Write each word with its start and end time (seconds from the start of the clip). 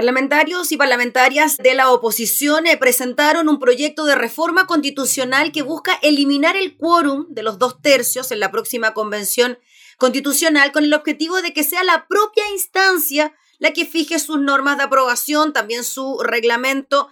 Parlamentarios 0.00 0.72
y 0.72 0.78
parlamentarias 0.78 1.58
de 1.58 1.74
la 1.74 1.90
oposición 1.90 2.66
eh, 2.66 2.78
presentaron 2.78 3.50
un 3.50 3.58
proyecto 3.58 4.06
de 4.06 4.14
reforma 4.14 4.66
constitucional 4.66 5.52
que 5.52 5.60
busca 5.60 5.92
eliminar 6.00 6.56
el 6.56 6.78
quórum 6.78 7.26
de 7.28 7.42
los 7.42 7.58
dos 7.58 7.82
tercios 7.82 8.30
en 8.32 8.40
la 8.40 8.50
próxima 8.50 8.94
convención 8.94 9.58
constitucional 9.98 10.72
con 10.72 10.84
el 10.84 10.94
objetivo 10.94 11.42
de 11.42 11.52
que 11.52 11.64
sea 11.64 11.84
la 11.84 12.06
propia 12.08 12.48
instancia 12.48 13.34
la 13.58 13.74
que 13.74 13.84
fije 13.84 14.18
sus 14.18 14.40
normas 14.40 14.78
de 14.78 14.84
aprobación, 14.84 15.52
también 15.52 15.84
su 15.84 16.18
reglamento, 16.24 17.08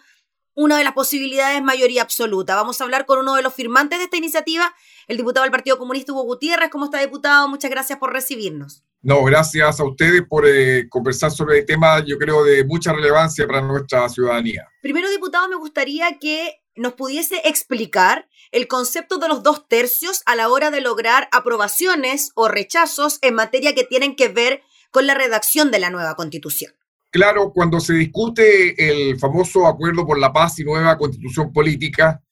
una 0.54 0.78
de 0.78 0.84
las 0.84 0.94
posibilidades 0.94 1.62
mayoría 1.62 2.00
absoluta. 2.00 2.54
Vamos 2.54 2.80
a 2.80 2.84
hablar 2.84 3.04
con 3.04 3.18
uno 3.18 3.34
de 3.34 3.42
los 3.42 3.52
firmantes 3.52 3.98
de 3.98 4.06
esta 4.06 4.16
iniciativa, 4.16 4.74
el 5.08 5.18
diputado 5.18 5.44
del 5.44 5.52
Partido 5.52 5.76
Comunista 5.76 6.14
Hugo 6.14 6.22
Gutiérrez. 6.22 6.70
¿Cómo 6.70 6.86
está, 6.86 7.00
diputado? 7.00 7.48
Muchas 7.48 7.70
gracias 7.70 7.98
por 7.98 8.14
recibirnos. 8.14 8.82
No, 9.00 9.22
gracias 9.24 9.78
a 9.78 9.84
ustedes 9.84 10.22
por 10.28 10.44
eh, 10.46 10.88
conversar 10.88 11.30
sobre 11.30 11.58
el 11.60 11.66
tema, 11.66 12.04
yo 12.04 12.18
creo, 12.18 12.42
de 12.42 12.64
mucha 12.64 12.92
relevancia 12.92 13.46
para 13.46 13.62
nuestra 13.62 14.08
ciudadanía. 14.08 14.66
Primero, 14.82 15.08
diputado, 15.08 15.48
me 15.48 15.56
gustaría 15.56 16.18
que 16.18 16.60
nos 16.74 16.94
pudiese 16.94 17.40
explicar 17.44 18.28
el 18.50 18.66
concepto 18.66 19.18
de 19.18 19.28
los 19.28 19.42
dos 19.42 19.68
tercios 19.68 20.22
a 20.26 20.34
la 20.34 20.48
hora 20.48 20.70
de 20.70 20.80
lograr 20.80 21.28
aprobaciones 21.32 22.32
o 22.34 22.48
rechazos 22.48 23.18
en 23.22 23.34
materia 23.34 23.74
que 23.74 23.84
tienen 23.84 24.16
que 24.16 24.28
ver 24.28 24.62
con 24.90 25.06
la 25.06 25.14
redacción 25.14 25.70
de 25.70 25.78
la 25.78 25.90
nueva 25.90 26.14
constitución. 26.14 26.72
Claro, 27.10 27.52
cuando 27.54 27.80
se 27.80 27.94
discute 27.94 28.74
el 28.78 29.18
famoso 29.18 29.66
acuerdo 29.66 30.06
por 30.06 30.18
la 30.18 30.32
paz 30.32 30.58
y 30.58 30.64
nueva 30.64 30.98
constitución 30.98 31.52
política, 31.52 32.22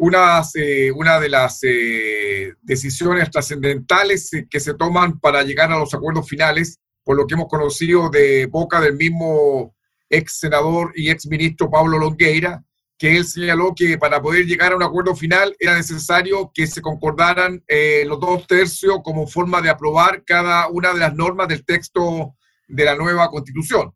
una, 0.00 0.40
eh, 0.54 0.90
una 0.92 1.20
de 1.20 1.28
las 1.28 1.58
eh, 1.62 2.54
decisiones 2.62 3.30
trascendentales 3.30 4.32
eh, 4.32 4.46
que 4.48 4.58
se 4.58 4.72
toman 4.72 5.20
para 5.20 5.42
llegar 5.42 5.70
a 5.70 5.78
los 5.78 5.92
acuerdos 5.92 6.26
finales, 6.26 6.78
por 7.04 7.18
lo 7.18 7.26
que 7.26 7.34
hemos 7.34 7.48
conocido 7.48 8.08
de 8.08 8.46
boca 8.46 8.80
del 8.80 8.96
mismo 8.96 9.74
ex 10.08 10.38
senador 10.38 10.94
y 10.96 11.10
ex 11.10 11.26
ministro 11.26 11.70
Pablo 11.70 11.98
Longueira, 11.98 12.64
que 12.96 13.14
él 13.18 13.26
señaló 13.26 13.74
que 13.76 13.98
para 13.98 14.22
poder 14.22 14.46
llegar 14.46 14.72
a 14.72 14.76
un 14.76 14.82
acuerdo 14.82 15.14
final 15.14 15.54
era 15.58 15.76
necesario 15.76 16.50
que 16.54 16.66
se 16.66 16.80
concordaran 16.80 17.62
los 18.06 18.20
dos 18.20 18.46
tercios 18.46 19.00
como 19.02 19.26
forma 19.26 19.62
de 19.62 19.70
aprobar 19.70 20.22
cada 20.24 20.68
una 20.68 20.92
de 20.92 21.00
las 21.00 21.14
normas 21.14 21.48
del 21.48 21.64
texto 21.64 22.34
de 22.68 22.84
la 22.84 22.94
nueva 22.94 23.28
constitución. 23.28 23.92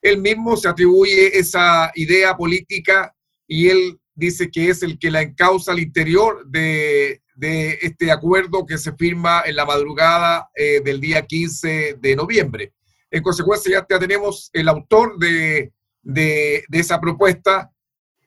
Él 0.00 0.18
mismo 0.18 0.56
se 0.56 0.68
atribuye 0.68 1.38
esa 1.38 1.92
idea 1.94 2.36
política 2.36 3.14
y 3.46 3.68
él 3.68 3.98
dice 4.14 4.50
que 4.50 4.70
es 4.70 4.82
el 4.82 4.98
que 4.98 5.10
la 5.10 5.22
encausa 5.22 5.72
al 5.72 5.80
interior 5.80 6.46
de, 6.46 7.20
este 7.80 8.12
acuerdo 8.12 8.66
que 8.66 8.78
se 8.78 8.92
firma 8.92 9.42
en 9.44 9.56
la 9.56 9.64
madrugada 9.64 10.48
eh, 10.54 10.80
del 10.84 11.00
día 11.00 11.26
15 11.26 11.96
de 11.98 12.16
noviembre. 12.16 12.72
En 13.10 13.22
consecuencia, 13.22 13.84
ya 13.88 13.98
tenemos 13.98 14.48
el 14.52 14.68
autor 14.68 15.18
de, 15.18 15.72
esa 16.70 17.00
propuesta, 17.00 17.70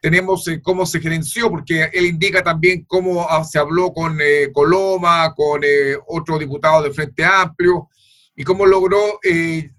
tenemos 0.01 0.47
eh, 0.47 0.59
cómo 0.61 0.85
se 0.85 0.99
gerenció, 0.99 1.49
porque 1.49 1.89
él 1.93 2.05
indica 2.05 2.43
también 2.43 2.83
cómo 2.85 3.25
ah, 3.29 3.43
se 3.43 3.57
habló 3.57 3.93
con 3.93 4.19
eh, 4.21 4.49
Coloma, 4.53 5.33
con 5.33 5.61
otro 6.07 6.37
diputado 6.37 6.83
del 6.83 6.93
Frente 6.93 7.23
Amplio, 7.23 7.87
y 8.35 8.43
cómo 8.43 8.65
logró 8.65 9.19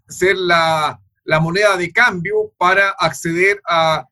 ser 0.08 0.36
la, 0.36 0.98
moneda 1.42 1.77
de 1.77 1.92
cambio 1.92 2.52
para 2.56 2.90
acceder 2.90 3.60
a 3.68 4.06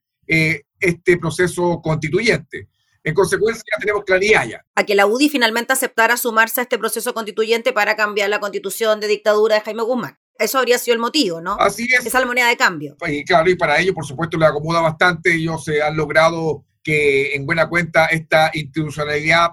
este 0.85 1.17
proceso 1.19 1.81
constituyente. 1.83 2.69
En 3.03 3.13
consecuencia, 3.13 3.63
tenemos 3.79 4.05
claridad 4.05 4.49
ya. 4.49 4.65
A 4.75 4.85
que 4.85 4.95
la 4.95 5.07
UDI 5.07 5.29
finalmente 5.29 5.75
aceptara 5.75 6.17
sumarse 6.17 6.61
a 6.61 6.63
este 6.63 6.79
proceso 6.79 7.13
constituyente 7.13 7.73
para 7.73 7.97
cambiar 7.97 8.31
la 8.31 8.41
constitución 8.41 8.99
de 8.99 9.09
dictadura 9.09 9.57
de 9.57 9.61
Jaime 9.61 9.83
Guzmán. 9.83 10.19
Eso 10.39 10.59
habría 10.59 10.79
sido 10.79 10.95
el 10.95 11.01
motivo, 11.01 11.41
¿no? 11.41 11.57
Así 11.61 11.85
es. 11.85 12.01
Esa 12.01 12.19
es 12.19 12.23
la 12.23 12.27
moneda 12.27 12.49
de 12.49 12.57
cambio. 12.57 12.97
Y 13.07 13.25
claro, 13.25 13.51
y 13.51 13.57
para 13.57 13.79
ello, 13.79 13.93
por 13.93 14.07
supuesto, 14.07 14.39
le 14.39 14.47
acomoda 14.47 14.81
bastante. 14.81 15.35
Ellos 15.35 15.63
se 15.63 15.83
han 15.83 15.97
logrado 15.97 16.65
que, 16.83 17.35
en 17.35 17.45
buena 17.45 17.69
cuenta, 17.69 18.07
esta 18.07 18.51
institucionalidad 18.55 19.51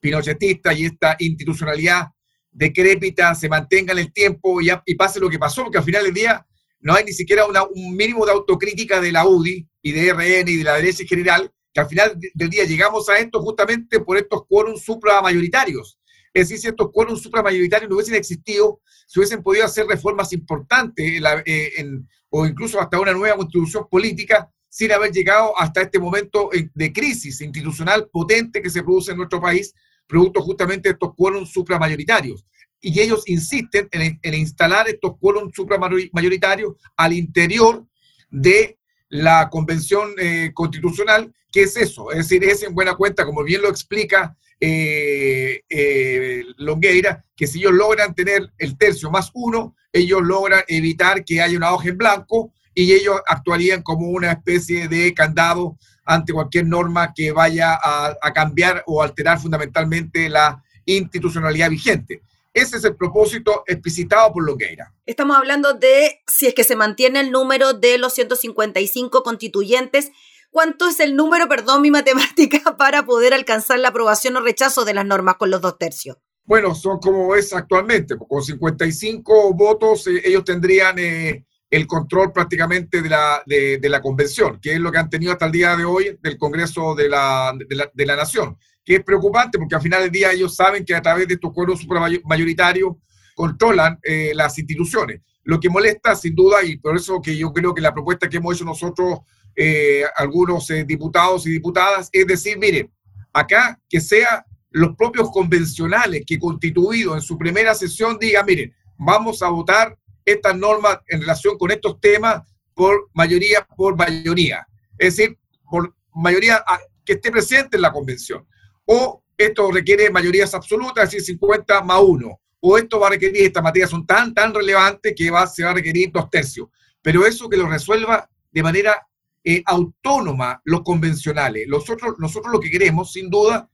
pinochetista 0.00 0.72
y 0.72 0.86
esta 0.86 1.16
institucionalidad 1.18 2.08
decrépita 2.50 3.34
se 3.34 3.48
mantenga 3.48 3.92
en 3.92 4.00
el 4.00 4.12
tiempo 4.12 4.60
y, 4.60 4.70
y 4.86 4.94
pase 4.96 5.20
lo 5.20 5.30
que 5.30 5.38
pasó, 5.38 5.62
porque 5.62 5.78
al 5.78 5.84
final 5.84 6.04
del 6.04 6.14
día 6.14 6.44
no 6.80 6.94
hay 6.94 7.04
ni 7.04 7.12
siquiera 7.12 7.44
un 7.46 7.96
mínimo 7.96 8.24
de 8.24 8.32
autocrítica 8.32 9.00
de 9.00 9.12
la 9.12 9.26
UDI 9.26 9.68
y 9.82 9.92
de 9.92 10.12
RN 10.12 10.48
y 10.48 10.56
de 10.56 10.64
la 10.64 10.74
derecha 10.76 11.02
en 11.02 11.08
general, 11.08 11.52
que 11.72 11.80
al 11.80 11.88
final 11.88 12.18
del 12.34 12.50
día 12.50 12.64
llegamos 12.64 13.08
a 13.08 13.18
esto 13.18 13.40
justamente 13.42 14.00
por 14.00 14.16
estos 14.16 14.46
quórums 14.46 14.82
supramayoritarios. 14.82 15.98
Es 16.32 16.48
decir, 16.48 16.58
si 16.58 16.68
estos 16.68 16.90
quórums 16.92 17.22
supramayoritarios 17.22 17.88
no 17.88 17.96
hubiesen 17.96 18.14
existido, 18.14 18.80
se 19.06 19.18
hubiesen 19.18 19.42
podido 19.42 19.64
hacer 19.64 19.86
reformas 19.86 20.32
importantes 20.32 21.22
eh, 21.46 21.84
o 22.30 22.46
incluso 22.46 22.80
hasta 22.80 23.00
una 23.00 23.12
nueva 23.12 23.36
constitución 23.36 23.86
política 23.90 24.48
sin 24.68 24.92
haber 24.92 25.10
llegado 25.10 25.58
hasta 25.58 25.82
este 25.82 25.98
momento 25.98 26.50
de 26.52 26.92
crisis 26.92 27.40
institucional 27.40 28.08
potente 28.12 28.60
que 28.60 28.70
se 28.70 28.82
produce 28.82 29.12
en 29.12 29.16
nuestro 29.16 29.40
país, 29.40 29.74
producto 30.06 30.42
justamente 30.42 30.90
de 30.90 30.92
estos 30.92 31.14
quórums 31.16 31.50
supramayoritarios. 31.50 32.44
Y 32.80 33.00
ellos 33.00 33.24
insisten 33.26 33.88
en, 33.92 34.34
instalar 34.34 34.88
estos 34.88 35.16
quórums 35.18 35.54
supramayoritarios 35.54 36.74
al 36.96 37.12
interior 37.12 37.84
de 38.30 38.78
la 39.08 39.48
convención 39.50 40.10
eh, 40.18 40.50
constitucional, 40.54 41.32
que 41.50 41.62
es 41.62 41.76
eso, 41.76 42.10
es 42.12 42.28
decir, 42.28 42.44
es 42.44 42.62
en 42.62 42.74
buena 42.74 42.94
cuenta, 42.94 43.24
como 43.24 43.42
bien 43.42 43.62
lo 43.62 43.68
explica 43.68 44.36
eh, 44.60 45.62
eh, 45.68 46.44
Longueira, 46.58 47.24
que 47.36 47.46
si 47.46 47.60
ellos 47.60 47.72
logran 47.72 48.14
tener 48.14 48.52
el 48.58 48.76
tercio 48.76 49.10
más 49.10 49.30
uno, 49.32 49.74
ellos 49.92 50.20
logran 50.22 50.62
evitar 50.68 51.24
que 51.24 51.40
haya 51.40 51.56
una 51.56 51.72
hoja 51.72 51.88
en 51.88 51.98
blanco 51.98 52.52
y 52.74 52.92
ellos 52.92 53.20
actuarían 53.26 53.82
como 53.82 54.08
una 54.08 54.32
especie 54.32 54.88
de 54.88 55.14
candado 55.14 55.78
ante 56.04 56.32
cualquier 56.32 56.66
norma 56.66 57.12
que 57.14 57.32
vaya 57.32 57.78
a, 57.82 58.16
a 58.20 58.32
cambiar 58.32 58.82
o 58.86 59.02
alterar 59.02 59.40
fundamentalmente 59.40 60.28
la 60.28 60.62
institucionalidad 60.84 61.70
vigente. 61.70 62.22
Ese 62.58 62.76
es 62.76 62.84
el 62.84 62.96
propósito 62.96 63.62
explicitado 63.66 64.32
por 64.32 64.44
Longueira. 64.44 64.92
Estamos 65.06 65.36
hablando 65.36 65.74
de 65.74 66.20
si 66.26 66.46
es 66.46 66.54
que 66.54 66.64
se 66.64 66.76
mantiene 66.76 67.20
el 67.20 67.30
número 67.30 67.72
de 67.72 67.98
los 67.98 68.14
155 68.14 69.22
constituyentes 69.22 70.10
¿Cuánto 70.50 70.88
es 70.88 70.98
el 71.00 71.14
número, 71.14 71.48
perdón, 71.48 71.82
mi 71.82 71.90
matemática, 71.92 72.76
para 72.76 73.04
poder 73.04 73.34
alcanzar 73.34 73.78
la 73.78 73.88
aprobación 73.88 74.36
o 74.36 74.40
rechazo 74.40 74.84
de 74.84 74.94
las 74.94 75.06
normas 75.06 75.36
con 75.36 75.50
los 75.50 75.60
dos 75.60 75.78
tercios? 75.78 76.16
Bueno, 76.44 76.74
son 76.74 76.98
como 76.98 77.34
es 77.34 77.52
actualmente, 77.52 78.16
con 78.16 78.42
55 78.42 79.52
votos 79.52 80.06
eh, 80.06 80.22
ellos 80.24 80.44
tendrían 80.44 80.98
eh, 80.98 81.44
el 81.70 81.86
control 81.86 82.32
prácticamente 82.32 83.02
de 83.02 83.10
la, 83.10 83.42
de, 83.44 83.78
la 83.82 84.00
convención, 84.00 84.58
que 84.58 84.72
es 84.72 84.80
lo 84.80 84.90
que 84.90 84.96
han 84.96 85.10
tenido 85.10 85.32
hasta 85.32 85.44
el 85.44 85.52
día 85.52 85.76
de 85.76 85.84
hoy 85.84 86.18
del 86.22 86.38
Congreso 86.38 86.94
de 86.94 87.10
la, 87.10 87.52
de 87.92 88.06
la, 88.06 88.16
Nación, 88.16 88.56
que 88.88 88.94
es 88.94 89.04
preocupante 89.04 89.58
porque 89.58 89.74
al 89.74 89.82
final 89.82 90.00
del 90.00 90.10
día 90.10 90.32
ellos 90.32 90.56
saben 90.56 90.82
que 90.82 90.94
a 90.94 91.02
través 91.02 91.28
de 91.28 91.34
estos 91.34 91.52
cuerpos 91.52 91.78
supramayoritarios 91.78 92.96
controlan 93.34 93.98
eh, 94.02 94.32
las 94.34 94.56
instituciones. 94.56 95.20
Lo 95.44 95.60
que 95.60 95.68
molesta, 95.68 96.16
sin 96.16 96.34
duda, 96.34 96.64
y 96.64 96.78
por 96.78 96.96
eso 96.96 97.20
que 97.20 97.36
yo 97.36 97.52
creo 97.52 97.74
que 97.74 97.82
la 97.82 97.92
propuesta 97.92 98.30
que 98.30 98.38
hemos 98.38 98.54
hecho 98.54 98.64
nosotros 98.64 99.18
eh, 99.54 100.04
algunos 100.16 100.70
eh, 100.70 100.84
diputados 100.84 101.46
y 101.46 101.50
diputadas, 101.50 102.08
es 102.10 102.26
decir, 102.26 102.56
miren, 102.56 102.90
acá 103.34 103.78
que 103.90 104.00
sea 104.00 104.46
los 104.70 104.96
propios 104.96 105.30
convencionales 105.32 106.22
que 106.26 106.38
constituidos 106.38 107.16
en 107.16 107.20
su 107.20 107.36
primera 107.36 107.74
sesión 107.74 108.16
digan, 108.18 108.46
miren, 108.46 108.74
vamos 108.96 109.42
a 109.42 109.50
votar 109.50 109.98
estas 110.24 110.56
normas 110.56 111.00
en 111.08 111.20
relación 111.20 111.58
con 111.58 111.70
estos 111.72 112.00
temas 112.00 112.40
por 112.72 113.10
mayoría, 113.12 113.68
por 113.76 113.98
mayoría. 113.98 114.66
Es 114.96 115.18
decir, 115.18 115.38
por 115.70 115.94
mayoría 116.14 116.64
que 117.04 117.12
esté 117.12 117.30
presente 117.30 117.76
en 117.76 117.82
la 117.82 117.92
convención. 117.92 118.48
O 118.90 119.22
esto 119.36 119.70
requiere 119.70 120.10
mayorías 120.10 120.54
absolutas, 120.54 121.04
es 121.04 121.10
decir, 121.10 121.36
50 121.36 121.82
más 121.82 122.00
1. 122.02 122.40
O 122.60 122.78
esto 122.78 122.98
va 122.98 123.08
a 123.08 123.10
requerir, 123.10 123.44
estas 123.44 123.62
materias 123.62 123.90
son 123.90 124.06
tan, 124.06 124.32
tan 124.32 124.54
relevantes 124.54 125.14
que 125.14 125.30
va, 125.30 125.46
se 125.46 125.62
va 125.62 125.70
a 125.70 125.74
requerir 125.74 126.10
dos 126.10 126.30
tercios. 126.30 126.68
Pero 127.02 127.26
eso 127.26 127.50
que 127.50 127.58
lo 127.58 127.68
resuelva 127.68 128.28
de 128.50 128.62
manera 128.62 129.06
eh, 129.44 129.62
autónoma 129.66 130.60
los 130.64 130.82
convencionales. 130.82 131.68
Nosotros, 131.68 132.14
nosotros 132.18 132.52
lo 132.52 132.60
que 132.60 132.70
queremos, 132.70 133.12
sin 133.12 133.28
duda, 133.28 133.70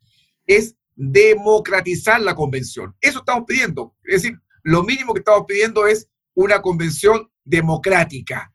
es 0.46 0.74
democratizar 0.96 2.20
la 2.20 2.34
convención. 2.34 2.94
Eso 3.00 3.20
estamos 3.20 3.44
pidiendo. 3.46 3.94
Es 4.02 4.22
decir, 4.22 4.38
lo 4.64 4.82
mínimo 4.82 5.14
que 5.14 5.20
estamos 5.20 5.44
pidiendo 5.46 5.86
es 5.86 6.08
una 6.34 6.60
convención 6.60 7.30
democrática. 7.44 8.52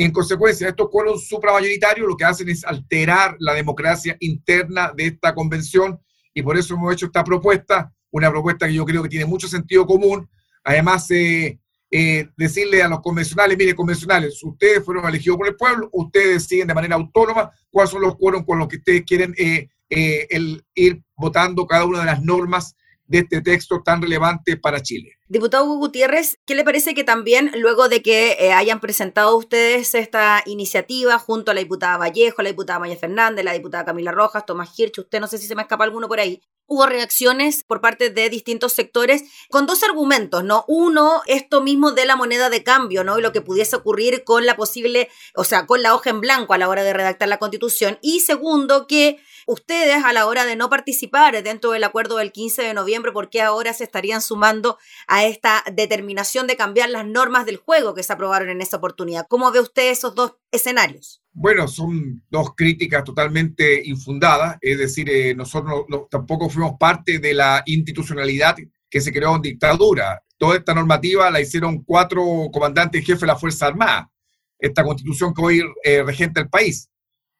En 0.00 0.12
consecuencia, 0.12 0.68
estos 0.68 0.90
cuerpos 0.90 1.26
supramayoritarios 1.26 2.06
lo 2.06 2.16
que 2.16 2.24
hacen 2.24 2.48
es 2.48 2.64
alterar 2.64 3.34
la 3.40 3.52
democracia 3.52 4.16
interna 4.20 4.92
de 4.96 5.06
esta 5.06 5.34
convención 5.34 5.98
y 6.32 6.40
por 6.40 6.56
eso 6.56 6.74
hemos 6.74 6.92
hecho 6.92 7.06
esta 7.06 7.24
propuesta, 7.24 7.92
una 8.12 8.30
propuesta 8.30 8.68
que 8.68 8.74
yo 8.74 8.84
creo 8.84 9.02
que 9.02 9.08
tiene 9.08 9.26
mucho 9.26 9.48
sentido 9.48 9.84
común. 9.86 10.30
Además, 10.62 11.10
eh, 11.10 11.58
eh, 11.90 12.28
decirle 12.36 12.80
a 12.80 12.86
los 12.86 13.00
convencionales, 13.00 13.58
mire, 13.58 13.74
convencionales, 13.74 14.40
ustedes 14.44 14.84
fueron 14.84 15.04
elegidos 15.04 15.36
por 15.36 15.48
el 15.48 15.56
pueblo, 15.56 15.88
ustedes 15.90 16.44
siguen 16.44 16.68
de 16.68 16.74
manera 16.74 16.94
autónoma 16.94 17.50
cuáles 17.68 17.90
son 17.90 18.02
los 18.02 18.14
quórum 18.16 18.44
con 18.44 18.60
los 18.60 18.68
que 18.68 18.76
ustedes 18.76 19.02
quieren 19.02 19.34
eh, 19.36 19.68
eh, 19.90 20.28
el, 20.30 20.64
ir 20.76 21.02
votando 21.16 21.66
cada 21.66 21.86
una 21.86 21.98
de 21.98 22.06
las 22.06 22.22
normas 22.22 22.76
de 23.08 23.18
este 23.18 23.40
texto 23.40 23.82
tan 23.82 24.00
relevante 24.00 24.56
para 24.56 24.80
Chile. 24.80 25.18
Diputado 25.26 25.66
Gutiérrez, 25.66 26.38
¿qué 26.46 26.54
le 26.54 26.64
parece 26.64 26.94
que 26.94 27.04
también 27.04 27.50
luego 27.56 27.88
de 27.88 28.02
que 28.02 28.36
eh, 28.38 28.52
hayan 28.52 28.80
presentado 28.80 29.36
ustedes 29.36 29.94
esta 29.94 30.42
iniciativa 30.46 31.18
junto 31.18 31.50
a 31.50 31.54
la 31.54 31.60
diputada 31.60 31.98
Vallejo, 31.98 32.42
la 32.42 32.50
diputada 32.50 32.78
Maya 32.78 32.96
Fernández, 32.96 33.44
la 33.44 33.52
diputada 33.52 33.84
Camila 33.84 34.12
Rojas, 34.12 34.46
Tomás 34.46 34.78
Hirsch, 34.78 35.00
usted 35.00 35.20
no 35.20 35.26
sé 35.26 35.38
si 35.38 35.46
se 35.46 35.54
me 35.54 35.62
escapa 35.62 35.84
alguno 35.84 36.08
por 36.08 36.20
ahí, 36.20 36.40
hubo 36.66 36.86
reacciones 36.86 37.64
por 37.64 37.80
parte 37.80 38.10
de 38.10 38.28
distintos 38.28 38.74
sectores 38.74 39.24
con 39.50 39.66
dos 39.66 39.82
argumentos, 39.82 40.44
¿no? 40.44 40.64
Uno, 40.68 41.22
esto 41.26 41.62
mismo 41.62 41.92
de 41.92 42.04
la 42.04 42.14
moneda 42.14 42.50
de 42.50 42.62
cambio, 42.62 43.04
¿no? 43.04 43.18
Y 43.18 43.22
lo 43.22 43.32
que 43.32 43.40
pudiese 43.40 43.76
ocurrir 43.76 44.22
con 44.22 44.44
la 44.44 44.54
posible, 44.54 45.08
o 45.34 45.44
sea, 45.44 45.66
con 45.66 45.82
la 45.82 45.94
hoja 45.94 46.10
en 46.10 46.20
blanco 46.20 46.52
a 46.52 46.58
la 46.58 46.68
hora 46.68 46.84
de 46.84 46.92
redactar 46.92 47.28
la 47.28 47.38
constitución. 47.38 47.98
Y 48.02 48.20
segundo, 48.20 48.86
que 48.86 49.18
ustedes 49.48 50.04
a 50.04 50.12
la 50.12 50.26
hora 50.26 50.44
de 50.44 50.56
no 50.56 50.68
participar 50.68 51.42
dentro 51.42 51.70
del 51.70 51.82
acuerdo 51.82 52.18
del 52.18 52.32
15 52.32 52.62
de 52.62 52.74
noviembre, 52.74 53.12
¿por 53.12 53.30
qué 53.30 53.40
ahora 53.40 53.72
se 53.72 53.82
estarían 53.82 54.20
sumando 54.20 54.76
a 55.06 55.24
esta 55.24 55.64
determinación 55.72 56.46
de 56.46 56.56
cambiar 56.56 56.90
las 56.90 57.06
normas 57.06 57.46
del 57.46 57.56
juego 57.56 57.94
que 57.94 58.02
se 58.02 58.12
aprobaron 58.12 58.50
en 58.50 58.60
esa 58.60 58.76
oportunidad? 58.76 59.26
¿Cómo 59.26 59.50
ve 59.50 59.60
usted 59.60 59.90
esos 59.90 60.14
dos 60.14 60.34
escenarios? 60.52 61.22
Bueno, 61.32 61.66
son 61.66 62.22
dos 62.28 62.50
críticas 62.54 63.04
totalmente 63.04 63.80
infundadas, 63.86 64.58
es 64.60 64.76
decir, 64.76 65.08
eh, 65.08 65.34
nosotros 65.34 65.86
tampoco 66.10 66.50
fuimos 66.50 66.74
parte 66.78 67.18
de 67.18 67.32
la 67.32 67.62
institucionalidad 67.64 68.54
que 68.90 69.00
se 69.00 69.12
creó 69.12 69.36
en 69.36 69.42
dictadura. 69.42 70.22
Toda 70.36 70.58
esta 70.58 70.74
normativa 70.74 71.30
la 71.30 71.40
hicieron 71.40 71.82
cuatro 71.84 72.22
comandantes 72.52 73.02
jefes 73.02 73.22
de 73.22 73.26
la 73.28 73.36
Fuerza 73.36 73.66
Armada, 73.66 74.10
esta 74.58 74.84
constitución 74.84 75.32
que 75.32 75.42
hoy 75.42 75.62
eh, 75.84 76.02
regenta 76.02 76.42
el 76.42 76.50
país 76.50 76.90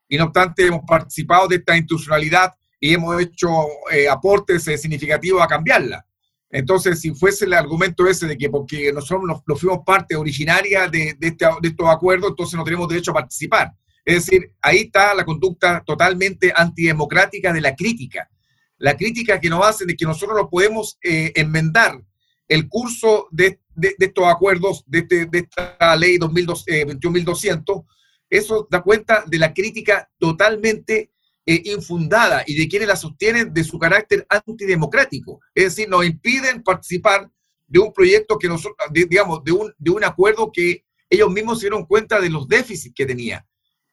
y 0.08 0.16
no 0.16 0.24
obstante 0.24 0.66
hemos 0.66 0.82
participado 0.86 1.48
de 1.48 1.56
esta 1.56 1.76
institucionalidad 1.76 2.54
y 2.80 2.94
hemos 2.94 3.20
hecho 3.20 3.48
eh, 3.92 4.08
aportes 4.08 4.66
eh, 4.68 4.78
significativos 4.78 5.42
a 5.42 5.46
cambiarla. 5.46 6.04
Entonces, 6.50 7.00
si 7.00 7.14
fuese 7.14 7.44
el 7.44 7.52
argumento 7.52 8.06
ese 8.06 8.26
de 8.26 8.38
que 8.38 8.48
porque 8.48 8.90
nosotros 8.92 9.42
nos, 9.46 9.60
fuimos 9.60 9.80
parte 9.84 10.16
originaria 10.16 10.88
de, 10.88 11.16
este, 11.20 11.46
de 11.60 11.68
estos 11.68 11.88
acuerdos, 11.88 12.30
entonces 12.30 12.56
no 12.56 12.64
tenemos 12.64 12.88
derecho 12.88 13.10
a 13.10 13.14
participar. 13.14 13.72
Es 14.04 14.24
decir, 14.26 14.54
ahí 14.62 14.78
está 14.78 15.14
la 15.14 15.26
conducta 15.26 15.82
totalmente 15.84 16.50
antidemocrática 16.54 17.52
de 17.52 17.60
la 17.60 17.74
crítica. 17.76 18.30
La 18.78 18.96
crítica 18.96 19.38
que 19.38 19.50
nos 19.50 19.66
hacen 19.66 19.88
de 19.88 19.96
que 19.96 20.06
nosotros 20.06 20.38
no 20.38 20.48
podemos 20.48 20.98
eh, 21.02 21.32
enmendar 21.34 22.00
el 22.46 22.68
curso 22.68 23.28
de, 23.30 23.60
de, 23.74 23.94
estos 23.98 24.24
acuerdos, 24.26 24.82
de, 24.86 25.00
este, 25.00 25.26
de 25.26 25.38
esta 25.40 25.94
ley 25.96 26.16
21.200, 26.16 27.84
eso 28.30 28.66
da 28.70 28.82
cuenta 28.82 29.24
de 29.26 29.38
la 29.38 29.52
crítica 29.52 30.10
totalmente 30.18 31.10
eh, 31.46 31.62
infundada 31.64 32.44
y 32.46 32.58
de 32.58 32.68
quienes 32.68 32.88
la 32.88 32.96
sostienen 32.96 33.54
de 33.54 33.64
su 33.64 33.78
carácter 33.78 34.26
antidemocrático. 34.28 35.40
Es 35.54 35.64
decir, 35.64 35.88
nos 35.88 36.04
impiden 36.04 36.62
participar 36.62 37.30
de 37.66 37.78
un 37.78 37.92
proyecto 37.92 38.38
que 38.38 38.48
nosotros, 38.48 38.76
digamos, 38.92 39.42
de 39.44 39.52
un, 39.52 39.72
de 39.78 39.90
un 39.90 40.04
acuerdo 40.04 40.50
que 40.52 40.84
ellos 41.10 41.30
mismos 41.30 41.58
se 41.58 41.66
dieron 41.66 41.86
cuenta 41.86 42.20
de 42.20 42.30
los 42.30 42.46
déficits 42.48 42.94
que 42.94 43.06
tenía 43.06 43.46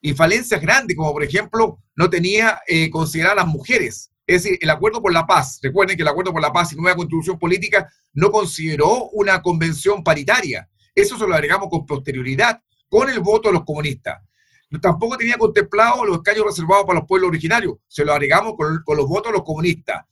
y 0.05 0.13
falencias 0.13 0.61
grandes, 0.61 0.95
como 0.95 1.11
por 1.11 1.23
ejemplo, 1.23 1.79
no 1.95 2.09
tenía 2.09 2.59
eh, 2.67 2.91
considerar 2.91 3.31
a 3.31 3.41
las 3.43 3.47
mujeres. 3.47 4.11
Es 4.27 4.43
decir, 4.43 4.59
el 4.61 4.69
acuerdo 4.69 5.01
por 5.01 5.11
la 5.11 5.25
paz, 5.25 5.59
recuerden 5.63 5.95
que 5.95 6.03
el 6.03 6.07
acuerdo 6.07 6.31
por 6.31 6.41
la 6.41 6.53
paz 6.53 6.73
y 6.73 6.75
nueva 6.75 6.95
constitución 6.95 7.39
política 7.39 7.91
no 8.13 8.31
consideró 8.31 9.09
una 9.13 9.41
convención 9.41 10.03
paritaria. 10.03 10.69
Eso 10.93 11.17
se 11.17 11.27
lo 11.27 11.33
agregamos 11.33 11.69
con 11.69 11.87
posterioridad 11.87 12.61
con 12.95 13.09
el 13.09 13.19
voto 13.19 13.49
de 13.49 13.55
los 13.55 13.65
comunistas. 13.65 14.21
Tampoco 14.81 15.17
tenía 15.17 15.37
contemplado 15.37 16.05
los 16.05 16.17
escaños 16.17 16.45
reservados 16.45 16.85
para 16.85 16.99
los 16.99 17.07
pueblos 17.07 17.27
originarios, 17.27 17.75
se 17.89 18.05
lo 18.05 18.13
agregamos 18.13 18.53
con, 18.55 18.83
los 18.95 19.07
votos 19.07 19.31
de 19.33 19.37
los 19.37 19.43
comunistas. 19.43 20.05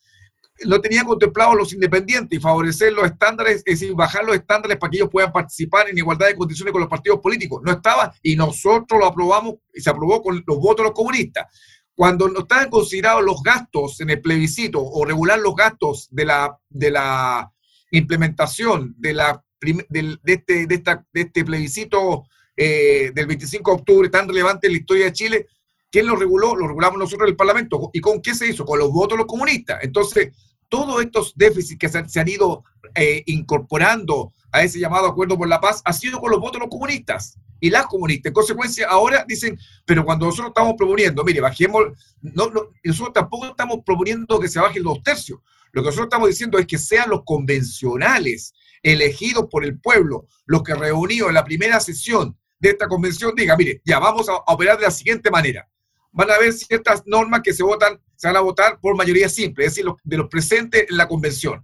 No 0.65 0.81
tenía 0.81 1.05
contemplado 1.05 1.55
los 1.55 1.71
independientes 1.71 2.37
y 2.37 2.41
favorecer 2.41 2.91
los 2.91 3.05
estándares, 3.05 3.63
es 3.65 3.79
decir, 3.79 3.93
bajar 3.95 4.25
los 4.25 4.35
estándares 4.35 4.77
para 4.77 4.91
que 4.91 4.97
ellos 4.97 5.09
puedan 5.09 5.31
participar 5.31 5.89
en 5.89 5.97
igualdad 5.97 6.27
de 6.27 6.35
condiciones 6.35 6.73
con 6.73 6.81
los 6.81 6.89
partidos 6.89 7.19
políticos. 7.19 7.61
No 7.63 7.71
estaba 7.71 8.13
y 8.21 8.35
nosotros 8.35 8.99
lo 8.99 9.05
aprobamos 9.05 9.55
y 9.73 9.79
se 9.79 9.89
aprobó 9.89 10.21
con 10.21 10.43
los 10.45 10.57
votos 10.57 10.83
de 10.83 10.89
los 10.89 10.93
comunistas. 10.93 11.47
Cuando 11.95 12.27
no 12.27 12.41
estaban 12.41 12.69
considerados 12.69 13.23
los 13.23 13.41
gastos 13.41 14.01
en 14.01 14.09
el 14.09 14.21
plebiscito 14.21 14.83
o 14.83 15.05
regular 15.05 15.39
los 15.39 15.55
gastos 15.55 16.09
de 16.11 16.25
la, 16.25 16.57
de 16.69 16.91
la 16.91 17.49
implementación 17.91 18.93
de, 18.97 19.13
la, 19.13 19.43
de, 19.61 20.17
este, 20.25 20.67
de, 20.67 20.75
esta, 20.75 21.05
de 21.13 21.21
este 21.21 21.45
plebiscito 21.45 22.25
eh, 22.55 23.11
del 23.13 23.27
25 23.27 23.71
de 23.71 23.77
octubre 23.77 24.09
tan 24.09 24.27
relevante 24.27 24.67
en 24.67 24.73
la 24.73 24.79
historia 24.79 25.05
de 25.05 25.13
Chile, 25.13 25.47
¿quién 25.91 26.05
lo 26.05 26.15
reguló? 26.15 26.55
Lo 26.55 26.67
regulamos 26.67 26.99
nosotros 26.99 27.27
en 27.27 27.31
el 27.31 27.37
Parlamento. 27.37 27.89
¿Y 27.93 27.99
con 27.99 28.21
qué 28.21 28.35
se 28.35 28.47
hizo? 28.47 28.65
Con 28.65 28.79
los 28.79 28.91
votos 28.91 29.17
de 29.17 29.23
los 29.23 29.27
comunistas. 29.27 29.79
Entonces, 29.81 30.33
todos 30.69 31.03
estos 31.03 31.33
déficits 31.35 31.79
que 31.79 31.89
se, 31.89 32.19
han 32.19 32.27
ido 32.27 32.63
eh, 32.95 33.23
incorporando 33.27 34.33
a 34.51 34.63
ese 34.63 34.79
llamado 34.79 35.07
acuerdo 35.07 35.37
por 35.37 35.47
la 35.47 35.61
paz 35.61 35.81
ha 35.85 35.93
sido 35.93 36.19
con 36.19 36.31
los 36.31 36.39
votos 36.39 36.53
de 36.53 36.65
los 36.65 36.69
comunistas 36.69 37.37
y 37.59 37.69
las 37.69 37.85
comunistas. 37.85 38.29
En 38.31 38.33
consecuencia, 38.33 38.87
ahora 38.87 39.23
dicen, 39.27 39.57
pero 39.85 40.03
cuando 40.03 40.25
nosotros 40.25 40.49
estamos 40.49 40.73
proponiendo, 40.77 41.23
mire, 41.23 41.41
bajemos, 41.41 41.83
no, 42.21 42.51
nosotros 42.83 43.13
tampoco 43.13 43.45
estamos 43.47 43.79
proponiendo 43.85 44.39
que 44.39 44.47
se 44.47 44.59
bajen 44.59 44.83
los 44.83 45.01
tercios. 45.01 45.39
Lo 45.71 45.81
que 45.81 45.87
nosotros 45.87 46.07
estamos 46.07 46.29
diciendo 46.29 46.59
es 46.59 46.67
que 46.67 46.77
sean 46.77 47.09
los 47.09 47.23
convencionales 47.23 48.53
elegidos 48.81 49.47
por 49.49 49.63
el 49.63 49.79
pueblo, 49.79 50.27
los 50.45 50.61
que 50.61 50.75
reunidos 50.75 51.29
en 51.29 51.35
la 51.35 51.45
primera 51.45 51.79
sesión 51.79 52.37
de 52.63 52.69
esta 52.69 52.87
convención 52.87 53.35
diga, 53.35 53.57
mire, 53.57 53.81
ya 53.83 53.99
vamos 53.99 54.29
a 54.29 54.35
operar 54.47 54.77
de 54.77 54.83
la 54.83 54.91
siguiente 54.91 55.29
manera. 55.29 55.67
Van 56.13 56.31
a 56.31 56.35
haber 56.35 56.53
ciertas 56.53 57.03
normas 57.05 57.41
que 57.43 57.51
se 57.51 57.61
votan, 57.61 57.99
se 58.15 58.27
van 58.27 58.37
a 58.37 58.39
votar 58.39 58.79
por 58.79 58.95
mayoría 58.95 59.27
simple, 59.27 59.65
es 59.65 59.75
decir, 59.75 59.91
de 60.01 60.17
los 60.17 60.29
presentes 60.29 60.85
en 60.89 60.95
la 60.95 61.05
convención. 61.05 61.61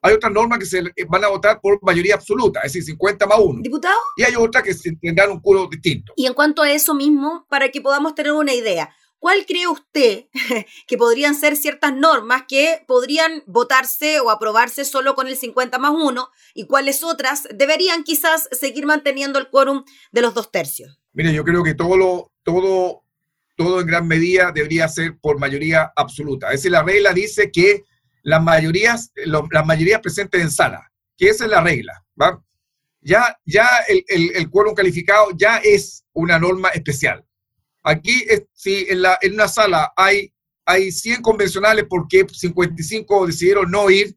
Hay 0.00 0.14
otras 0.14 0.32
normas 0.32 0.58
que 0.58 0.66
se 0.66 0.82
van 1.08 1.22
a 1.22 1.28
votar 1.28 1.60
por 1.60 1.78
mayoría 1.80 2.16
absoluta, 2.16 2.58
es 2.62 2.72
decir, 2.72 2.82
50 2.82 3.24
más 3.24 3.38
1. 3.38 3.60
¿Diputado? 3.62 3.96
Y 4.16 4.24
hay 4.24 4.34
otras 4.34 4.64
que 4.64 4.74
tendrán 5.00 5.30
un 5.30 5.40
culo 5.40 5.68
distinto. 5.68 6.12
Y 6.16 6.26
en 6.26 6.34
cuanto 6.34 6.62
a 6.62 6.72
eso 6.72 6.92
mismo, 6.92 7.46
para 7.48 7.68
que 7.68 7.80
podamos 7.80 8.16
tener 8.16 8.32
una 8.32 8.52
idea, 8.52 8.92
¿Cuál 9.22 9.46
cree 9.46 9.68
usted 9.68 10.24
que 10.88 10.98
podrían 10.98 11.36
ser 11.36 11.54
ciertas 11.54 11.94
normas 11.94 12.42
que 12.48 12.82
podrían 12.88 13.44
votarse 13.46 14.18
o 14.18 14.30
aprobarse 14.30 14.84
solo 14.84 15.14
con 15.14 15.28
el 15.28 15.36
50 15.36 15.78
más 15.78 15.92
1 15.92 16.28
y 16.54 16.66
cuáles 16.66 17.04
otras 17.04 17.46
deberían 17.54 18.02
quizás 18.02 18.48
seguir 18.50 18.84
manteniendo 18.84 19.38
el 19.38 19.48
quórum 19.48 19.84
de 20.10 20.22
los 20.22 20.34
dos 20.34 20.50
tercios? 20.50 20.98
Mire, 21.12 21.32
yo 21.32 21.44
creo 21.44 21.62
que 21.62 21.74
todo, 21.74 21.96
lo, 21.96 22.32
todo, 22.42 23.04
todo 23.54 23.80
en 23.80 23.86
gran 23.86 24.08
medida 24.08 24.50
debería 24.50 24.88
ser 24.88 25.16
por 25.20 25.38
mayoría 25.38 25.92
absoluta. 25.94 26.48
Es 26.48 26.54
decir, 26.54 26.72
la 26.72 26.82
regla 26.82 27.12
dice 27.12 27.52
que 27.52 27.84
las 28.24 28.42
mayorías, 28.42 29.12
las 29.14 29.64
mayorías 29.64 30.00
presentes 30.00 30.42
en 30.42 30.50
sala, 30.50 30.90
que 31.16 31.28
esa 31.28 31.44
es 31.44 31.50
la 31.52 31.60
regla. 31.60 32.04
¿va? 32.20 32.42
Ya, 33.00 33.38
ya 33.46 33.68
el, 33.86 34.04
el, 34.08 34.34
el 34.34 34.50
quórum 34.50 34.74
calificado 34.74 35.28
ya 35.36 35.58
es 35.58 36.04
una 36.12 36.40
norma 36.40 36.70
especial. 36.70 37.24
Aquí, 37.82 38.24
si 38.52 38.86
en, 38.88 39.02
la, 39.02 39.18
en 39.20 39.34
una 39.34 39.48
sala 39.48 39.92
hay, 39.96 40.32
hay 40.64 40.92
100 40.92 41.22
convencionales 41.22 41.86
porque 41.88 42.26
55 42.30 43.26
decidieron 43.26 43.70
no 43.70 43.90
ir, 43.90 44.16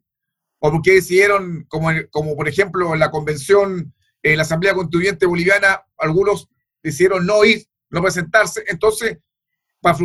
o 0.58 0.70
porque 0.70 0.94
decidieron, 0.94 1.64
como, 1.68 1.90
como 2.10 2.36
por 2.36 2.48
ejemplo 2.48 2.94
en 2.94 3.00
la 3.00 3.10
convención, 3.10 3.92
en 4.22 4.36
la 4.36 4.42
Asamblea 4.42 4.74
Constituyente 4.74 5.26
Boliviana, 5.26 5.82
algunos 5.98 6.48
decidieron 6.82 7.26
no 7.26 7.44
ir, 7.44 7.66
no 7.90 8.02
presentarse, 8.02 8.64
entonces, 8.68 9.18
para 9.80 9.98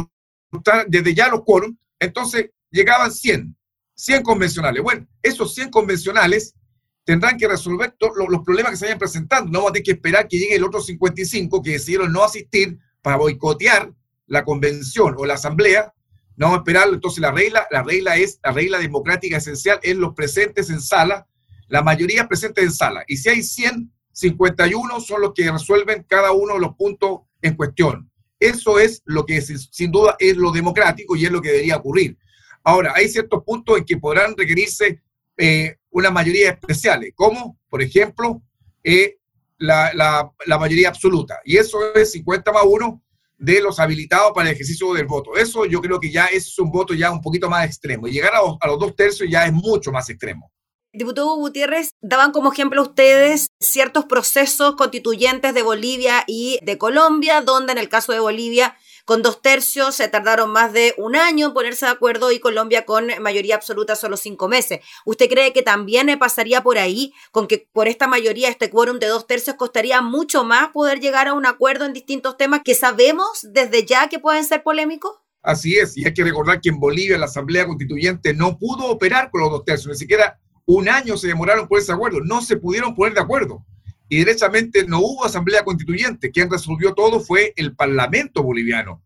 frustrar 0.50 0.86
desde 0.88 1.14
ya 1.14 1.30
los 1.30 1.44
quórum, 1.44 1.78
entonces 2.00 2.50
llegaban 2.70 3.12
100, 3.12 3.56
100 3.96 4.24
convencionales. 4.24 4.82
Bueno, 4.84 5.08
esos 5.22 5.54
100 5.54 5.70
convencionales 5.70 6.56
tendrán 7.04 7.38
que 7.38 7.48
resolver 7.48 7.96
los 8.28 8.44
problemas 8.44 8.72
que 8.72 8.78
se 8.78 8.86
vayan 8.86 9.00
presentando. 9.00 9.52
No 9.52 9.60
vamos 9.60 9.70
a 9.70 9.74
tener 9.74 9.84
que 9.84 9.92
esperar 9.92 10.28
que 10.28 10.38
llegue 10.38 10.56
el 10.56 10.64
otro 10.64 10.82
55 10.82 11.62
que 11.62 11.72
decidieron 11.72 12.12
no 12.12 12.24
asistir 12.24 12.78
para 13.02 13.18
boicotear 13.18 13.92
la 14.28 14.44
convención 14.44 15.16
o 15.18 15.26
la 15.26 15.36
asamblea, 15.36 15.94
no 16.38 16.48
vamos 16.48 16.58
a 16.58 16.62
esperar, 16.62 16.90
entonces 16.92 17.20
la 17.20 17.32
regla, 17.32 17.68
la 17.72 17.84
regla 17.84 18.18
es, 18.18 18.40
la 18.44 18.52
regla 18.52 18.80
democrática 18.80 19.38
esencial 19.38 19.80
es 19.84 19.96
los 19.96 20.14
presentes 20.14 20.70
en 20.70 20.82
sala, 20.82 21.28
la 21.68 21.82
mayoría 21.82 22.28
presentes 22.28 22.64
en 22.64 22.72
sala, 22.72 23.04
y 23.08 23.18
si 23.18 23.30
hay 23.30 23.44
151 23.44 25.00
son 25.02 25.22
los 25.22 25.34
que 25.34 25.52
resuelven 25.52 26.06
cada 26.08 26.32
uno 26.32 26.56
de 26.56 26.62
los 26.62 26.76
puntos 26.76 27.22
en 27.42 27.56
cuestión. 27.56 28.10
Eso 28.40 28.80
es 28.80 29.04
lo 29.06 29.26
que 29.26 29.40
sin 29.42 29.92
duda 29.92 30.16
es 30.18 30.36
lo 30.36 30.52
democrático 30.52 31.16
y 31.16 31.26
es 31.26 31.32
lo 31.32 31.42
que 31.42 31.50
debería 31.52 31.78
ocurrir. 31.78 32.18
Ahora, 32.64 32.94
hay 32.96 33.08
ciertos 33.08 33.44
puntos 33.44 33.78
en 33.78 33.86
que 33.86 33.98
podrán 33.98 34.36
requerirse 34.36 35.02
eh, 35.38 35.78
una 35.92 36.10
mayoría 36.10 36.52
especiales, 36.52 37.14
como, 37.16 37.60
por 37.70 37.82
ejemplo, 37.82 38.42
eh, 38.84 39.18
la, 39.62 40.32
mayoría 40.60 40.90
absoluta. 40.90 41.40
Y 41.46 41.58
eso 41.58 41.94
es 41.96 42.12
50 42.12 42.52
más 42.52 42.64
1 42.66 43.02
de 43.38 43.62
los 43.62 43.80
habilitados 43.80 44.32
para 44.34 44.50
el 44.50 44.56
ejercicio 44.56 44.94
del 44.94 45.06
voto. 45.06 45.36
Eso 45.36 45.66
yo 45.66 45.82
creo 45.82 46.00
que 46.00 46.12
ya 46.12 46.26
es 46.26 46.58
un 46.60 46.72
voto 46.72 46.94
ya 46.94 47.12
un 47.12 47.22
poquito 47.22 47.50
más 47.50 47.66
extremo. 47.66 48.08
Llegar 48.08 48.34
a, 48.36 48.68
los 48.68 48.80
dos 48.80 48.96
tercios 48.96 49.30
ya 49.30 49.46
es 49.46 49.54
mucho 49.54 49.92
más 49.92 50.10
extremo. 50.10 50.52
Diputado 50.94 51.36
Gutiérrez, 51.36 51.92
daban 52.02 52.32
como 52.32 52.52
ejemplo 52.52 52.82
ustedes 52.82 53.48
ciertos 53.62 54.06
procesos 54.06 54.76
constituyentes 54.76 55.54
de 55.54 55.64
Bolivia 55.64 56.26
y 56.28 56.60
de 56.64 56.78
Colombia, 56.78 57.40
donde 57.42 57.72
en 57.72 57.78
el 57.78 57.88
caso 57.88 58.12
de 58.12 58.20
Bolivia 58.20 58.76
con 59.06 59.22
dos 59.22 59.42
tercios 59.42 59.96
se 59.96 60.08
tardaron 60.08 60.52
más 60.52 60.74
de 60.74 60.94
un 60.98 61.16
año 61.16 61.48
en 61.48 61.54
ponerse 61.54 61.86
de 61.86 61.92
acuerdo 61.92 62.32
y 62.32 62.40
Colombia 62.40 62.86
con 62.86 63.08
mayoría 63.22 63.56
absoluta 63.56 63.96
solo 63.96 64.18
cinco 64.18 64.48
meses. 64.48 64.80
¿Usted 65.06 65.30
cree 65.30 65.54
que 65.54 65.62
también 65.62 66.08
pasaría 66.20 66.62
por 66.62 66.78
ahí, 66.78 67.14
con 67.32 67.48
que 67.48 67.68
por 67.72 67.88
esta 67.88 68.08
mayoría, 68.08 68.50
este 68.50 68.70
quórum 68.70 69.00
de 69.00 69.08
dos 69.08 69.28
tercios, 69.28 69.56
costaría 69.56 70.02
mucho 70.02 70.44
más 70.44 70.70
poder 70.70 71.00
llegar 71.00 71.28
a 71.28 71.34
un 71.34 71.46
acuerdo 71.46 71.86
en 71.86 71.94
distintos 71.94 72.38
temas 72.38 72.62
que 72.64 72.76
sabemos 72.76 73.40
desde 73.44 73.86
ya 73.86 74.10
que 74.10 74.20
pueden 74.20 74.44
ser 74.44 74.64
polémicos? 74.64 75.18
Así 75.42 75.78
es, 75.78 75.98
y 75.98 76.06
hay 76.06 76.14
que 76.14 76.24
recordar 76.24 76.62
que 76.62 76.70
en 76.70 76.80
Bolivia 76.80 77.18
la 77.18 77.26
Asamblea 77.26 77.66
Constituyente 77.66 78.34
no 78.34 78.60
pudo 78.60 78.86
operar 78.86 79.32
con 79.32 79.42
los 79.42 79.50
dos 79.50 79.66
tercios, 79.66 79.88
ni 79.88 79.98
siquiera 79.98 80.40
un 80.66 80.88
año 80.88 81.18
se 81.18 81.28
demoraron 81.28 81.68
por 81.68 81.80
ese 81.80 81.92
acuerdo, 81.92 82.20
no 82.22 82.42
se 82.42 82.58
pudieron 82.58 82.94
poner 82.96 83.16
de 83.16 83.22
acuerdo. 83.22 83.66
Y 84.12 84.18
derechamente 84.18 84.86
no 84.86 85.00
hubo 85.00 85.24
Asamblea 85.24 85.64
Constituyente, 85.64 86.32
quien 86.32 86.52
resolvió 86.52 86.94
todo 86.94 87.22
fue 87.22 87.54
el 87.56 87.78
Parlamento 87.78 88.44
boliviano, 88.44 89.02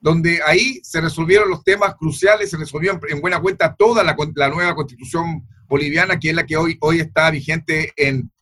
donde 0.00 0.40
ahí 0.44 0.80
se 0.82 1.00
resolvieron 1.00 1.48
los 1.48 1.62
temas 1.62 1.94
cruciales, 1.94 2.50
se 2.50 2.56
resolvió 2.56 2.98
en 3.08 3.20
buena 3.20 3.40
cuenta 3.40 3.72
toda 3.72 4.02
la, 4.02 4.16
nueva 4.48 4.74
constitución 4.74 5.46
boliviana, 5.68 6.18
que 6.18 6.30
es 6.30 6.34
la 6.34 6.44
que 6.44 6.56
hoy, 6.56 6.76
hoy 6.80 6.98
está 6.98 7.30
vigente 7.30 7.92
en, 7.96 8.32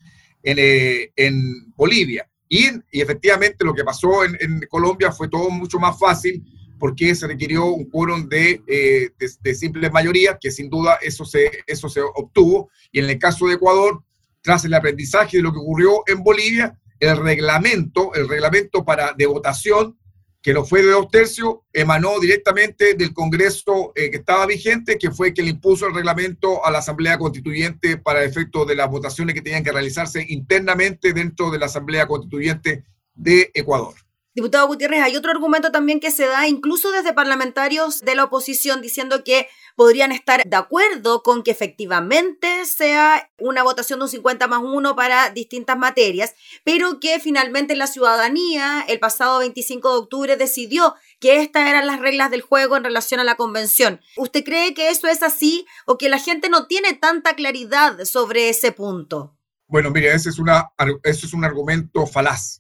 en, 0.42 0.57
eh, 0.59 1.12
en 1.16 1.71
Bolivia. 1.76 2.26
Y, 2.49 2.69
y, 2.90 3.02
efectivamente 3.02 3.62
lo 3.62 3.75
que 3.75 3.85
pasó 3.85 4.25
en, 4.25 4.38
Colombia 4.71 5.12
fue 5.12 5.28
todo 5.28 5.50
mucho 5.50 5.78
más 5.78 5.99
fácil 5.99 6.42
porque 6.78 7.14
se 7.14 7.26
requirió 7.26 7.66
un 7.66 7.90
quórum 7.90 8.26
de, 8.26 8.62
eh, 8.66 9.11
de, 9.42 9.54
simple 9.54 9.90
mayoría, 9.90 10.38
que 10.40 10.50
sin 10.50 10.71
duda 10.71 10.99
eso 11.02 11.26
se, 11.26 11.50
eso 11.66 11.90
se 11.90 12.00
obtuvo. 12.00 12.71
Y 12.90 13.00
en 13.00 13.11
el 13.11 13.19
caso 13.19 13.49
de 13.49 13.57
Ecuador, 13.57 14.02
tras 14.42 14.64
el 14.64 14.75
aprendizaje 14.75 15.37
de 15.37 15.42
lo 15.42 15.52
que 15.52 15.59
ocurrió 15.59 16.02
en 16.06 16.23
Bolivia, 16.23 16.78
el 16.99 17.16
reglamento, 17.16 18.12
el 18.14 18.28
reglamento 18.28 18.85
para, 18.85 19.12
de 19.12 19.26
votación, 19.26 19.97
que 20.42 20.54
no 20.54 20.64
fue 20.64 20.82
de 20.82 20.90
dos 20.90 21.11
tercios, 21.11 21.56
emanó 21.73 22.18
directamente 22.18 22.94
del 22.94 23.12
Congreso 23.12 23.92
eh, 23.94 24.11
que 24.11 24.18
estaba 24.18 24.47
vigente, 24.47 24.97
que 24.97 25.11
fue 25.11 25.32
quien 25.32 25.47
le 25.47 25.52
impuso 25.52 25.87
el 25.87 25.94
reglamento 25.94 26.64
a 26.64 26.70
la 26.70 26.78
Asamblea 26.78 27.18
Constituyente 27.18 27.99
para 27.99 28.25
efecto 28.25 28.64
de 28.64 28.75
las 28.75 28.90
votaciones 28.90 29.35
que 29.35 29.42
tenían 29.42 29.62
que 29.62 29.73
realizarse 29.73 30.25
internamente 30.28 31.12
dentro 31.12 31.50
de 31.50 31.59
la 31.59 31.66
Asamblea 31.66 32.06
Constituyente 32.06 32.85
de 33.14 33.50
Ecuador. 33.52 33.94
Diputado 34.40 34.68
Gutiérrez, 34.68 35.02
hay 35.02 35.16
otro 35.16 35.30
argumento 35.30 35.70
también 35.70 36.00
que 36.00 36.11
se 36.11 36.25
da 36.25 36.49
incluso 36.49 36.90
desde 36.92 37.12
parlamentarios 37.12 38.00
de 38.00 38.14
la 38.14 38.25
oposición 38.25 38.80
diciendo 38.80 39.23
que 39.23 39.49
podrían 39.76 40.12
estar 40.12 40.42
de 40.47 40.56
acuerdo 40.56 41.23
con 41.23 41.42
que 41.42 41.50
efectivamente 41.50 42.64
sea 42.64 43.30
una 43.38 43.62
votación 43.62 43.99
de 43.99 44.04
un 44.04 44.09
50 44.09 44.47
más 44.47 44.61
1 44.62 44.97
para 44.97 45.28
distintas 45.28 45.76
materias, 45.76 46.35
pero 46.64 47.00
que 47.00 47.20
finalmente 47.20 47.76
la 47.76 47.87
ciudadanía 47.87 48.82
el 48.88 48.99
pasado 48.99 49.40
25 49.40 49.92
de 49.92 49.99
octubre 49.99 50.37
decidió 50.38 50.94
que 51.18 51.42
estas 51.42 51.68
eran 51.68 51.87
las 51.87 52.00
reglas 52.00 52.30
del 52.30 52.40
juego 52.40 52.78
en 52.78 52.85
relación 52.85 53.20
a 53.20 53.25
la 53.25 53.35
convención. 53.35 54.00
¿Usted 54.16 54.42
cree 54.42 54.73
que 54.73 54.88
eso 54.88 55.06
es 55.06 55.23
así 55.23 55.66
o 55.85 55.99
que 55.99 56.09
la 56.09 56.18
gente 56.18 56.49
no 56.49 56.66
tiene 56.66 56.94
tanta 56.94 57.35
claridad 57.35 58.06
sobre 58.06 58.49
ese 58.49 58.73
punto? 58.73 59.37
Bueno, 59.66 59.90
mire, 59.90 60.14
ese 60.14 60.30
es, 60.30 60.38
una, 60.38 60.70
ese 61.04 61.26
es 61.26 61.35
un 61.35 61.44
argumento 61.44 62.06
falaz 62.06 62.60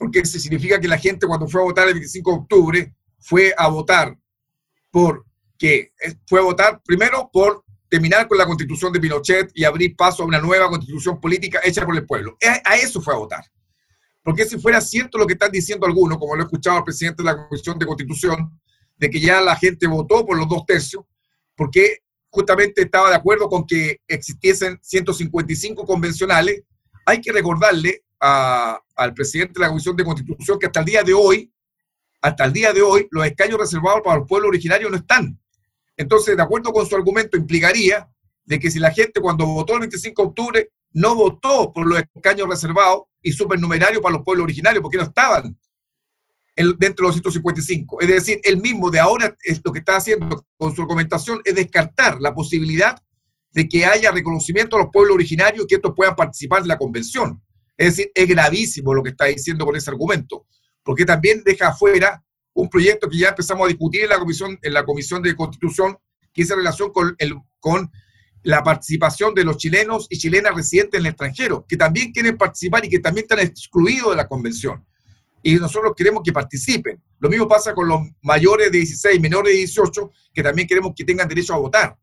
porque 0.00 0.20
eso 0.20 0.38
significa 0.38 0.80
que 0.80 0.88
la 0.88 0.96
gente 0.96 1.26
cuando 1.26 1.46
fue 1.46 1.60
a 1.60 1.64
votar 1.64 1.86
el 1.86 1.92
25 1.92 2.30
de 2.30 2.38
octubre 2.38 2.94
fue 3.18 3.52
a 3.54 3.68
votar 3.68 4.18
por 4.90 5.26
que 5.58 5.92
fue 6.26 6.40
a 6.40 6.42
votar 6.42 6.80
primero 6.82 7.28
por 7.30 7.62
terminar 7.86 8.26
con 8.26 8.38
la 8.38 8.46
constitución 8.46 8.94
de 8.94 8.98
Pinochet 8.98 9.50
y 9.52 9.62
abrir 9.62 9.94
paso 9.94 10.22
a 10.22 10.26
una 10.26 10.40
nueva 10.40 10.70
constitución 10.70 11.20
política 11.20 11.60
hecha 11.62 11.84
por 11.84 11.94
el 11.94 12.06
pueblo. 12.06 12.38
A, 12.64 12.76
eso 12.76 13.02
fue 13.02 13.12
a 13.12 13.18
votar. 13.18 13.44
Porque 14.22 14.46
si 14.46 14.58
fuera 14.58 14.80
cierto 14.80 15.18
lo 15.18 15.26
que 15.26 15.34
están 15.34 15.52
diciendo 15.52 15.86
algunos, 15.86 16.16
como 16.16 16.34
lo 16.34 16.42
he 16.42 16.46
escuchado 16.46 16.78
al 16.78 16.84
presidente 16.84 17.22
de 17.22 17.26
la 17.26 17.48
Comisión 17.48 17.78
de 17.78 17.84
Constitución, 17.84 18.58
de 18.96 19.10
que 19.10 19.20
ya 19.20 19.42
la 19.42 19.54
gente 19.54 19.86
votó 19.86 20.24
por 20.24 20.38
los 20.38 20.48
dos 20.48 20.64
tercios, 20.64 21.04
porque 21.54 21.98
justamente 22.30 22.80
estaba 22.80 23.10
de 23.10 23.16
acuerdo 23.16 23.50
con 23.50 23.66
que 23.66 24.00
existiesen 24.08 24.78
155 24.80 25.84
convencionales, 25.84 26.62
hay 27.04 27.20
que 27.20 27.32
recordarle 27.32 28.02
al 28.20 29.14
presidente 29.14 29.54
de 29.54 29.60
la 29.60 29.68
Comisión 29.68 29.96
de 29.96 30.04
Constitución 30.04 30.58
que 30.58 30.66
hasta 30.66 30.80
el 30.80 30.86
día 30.86 31.02
de 31.02 31.14
hoy, 31.14 31.52
hasta 32.20 32.44
el 32.44 32.52
día 32.52 32.72
de 32.72 32.82
hoy, 32.82 33.08
los 33.10 33.24
escaños 33.24 33.58
reservados 33.58 34.02
para 34.04 34.20
el 34.20 34.26
pueblo 34.26 34.48
originario 34.48 34.90
no 34.90 34.96
están. 34.96 35.38
Entonces, 35.96 36.36
de 36.36 36.42
acuerdo 36.42 36.72
con 36.72 36.86
su 36.86 36.94
argumento, 36.94 37.36
implicaría 37.36 38.08
de 38.44 38.58
que 38.58 38.70
si 38.70 38.78
la 38.78 38.90
gente 38.90 39.20
cuando 39.20 39.46
votó 39.46 39.74
el 39.74 39.80
25 39.80 40.22
de 40.22 40.28
octubre 40.28 40.70
no 40.92 41.14
votó 41.14 41.72
por 41.72 41.86
los 41.86 42.02
escaños 42.14 42.48
reservados 42.48 43.02
y 43.22 43.32
supernumerarios 43.32 44.02
para 44.02 44.16
los 44.16 44.24
pueblos 44.24 44.44
originarios, 44.44 44.82
porque 44.82 44.96
no 44.96 45.04
estaban 45.04 45.56
dentro 46.56 47.04
de 47.04 47.08
los 47.08 47.14
155. 47.14 48.00
Es 48.00 48.08
decir, 48.08 48.40
él 48.44 48.60
mismo 48.60 48.90
de 48.90 49.00
ahora 49.00 49.36
es 49.42 49.60
lo 49.64 49.72
que 49.72 49.78
está 49.78 49.96
haciendo 49.96 50.44
con 50.58 50.74
su 50.74 50.82
argumentación 50.82 51.40
es 51.44 51.54
descartar 51.54 52.20
la 52.20 52.34
posibilidad 52.34 53.00
de 53.52 53.68
que 53.68 53.84
haya 53.84 54.10
reconocimiento 54.10 54.76
a 54.76 54.80
los 54.80 54.90
pueblos 54.92 55.14
originarios 55.14 55.64
y 55.64 55.66
que 55.66 55.74
estos 55.76 55.94
puedan 55.94 56.16
participar 56.16 56.62
de 56.62 56.68
la 56.68 56.78
convención. 56.78 57.42
Es 57.80 57.96
decir, 57.96 58.12
es 58.14 58.28
gravísimo 58.28 58.92
lo 58.92 59.02
que 59.02 59.08
está 59.08 59.24
diciendo 59.24 59.64
con 59.64 59.74
ese 59.74 59.88
argumento, 59.88 60.46
porque 60.82 61.06
también 61.06 61.42
deja 61.42 61.68
afuera 61.68 62.22
un 62.52 62.68
proyecto 62.68 63.08
que 63.08 63.16
ya 63.16 63.30
empezamos 63.30 63.64
a 63.64 63.68
discutir 63.68 64.02
en 64.02 64.10
la 64.10 64.18
Comisión, 64.18 64.58
en 64.60 64.74
la 64.74 64.84
comisión 64.84 65.22
de 65.22 65.34
Constitución, 65.34 65.96
que 66.30 66.42
es 66.42 66.50
en 66.50 66.58
relación 66.58 66.92
con, 66.92 67.14
el, 67.16 67.36
con 67.58 67.90
la 68.42 68.62
participación 68.62 69.34
de 69.34 69.44
los 69.44 69.56
chilenos 69.56 70.08
y 70.10 70.18
chilenas 70.18 70.54
residentes 70.54 71.00
en 71.00 71.06
el 71.06 71.12
extranjero, 71.12 71.64
que 71.66 71.78
también 71.78 72.12
quieren 72.12 72.36
participar 72.36 72.84
y 72.84 72.90
que 72.90 72.98
también 72.98 73.24
están 73.24 73.38
excluidos 73.38 74.10
de 74.10 74.16
la 74.16 74.28
convención. 74.28 74.84
Y 75.42 75.54
nosotros 75.54 75.94
queremos 75.96 76.20
que 76.22 76.34
participen. 76.34 77.02
Lo 77.18 77.30
mismo 77.30 77.48
pasa 77.48 77.72
con 77.72 77.88
los 77.88 78.00
mayores 78.20 78.70
de 78.70 78.76
16, 78.76 79.18
menores 79.22 79.54
de 79.54 79.56
18, 79.56 80.10
que 80.34 80.42
también 80.42 80.68
queremos 80.68 80.92
que 80.94 81.04
tengan 81.04 81.26
derecho 81.26 81.54
a 81.54 81.58
votar. 81.58 81.96